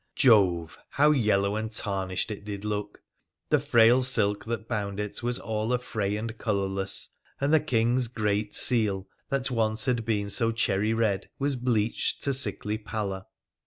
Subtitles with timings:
[0.15, 0.79] Jove!
[0.89, 3.03] how yellow and tarnished it did look!
[3.51, 8.55] The frail silk that bound it was all afray and colourless; and the King's great
[8.55, 13.25] seal, that once had been so cherry red, was bleached to sickly pallor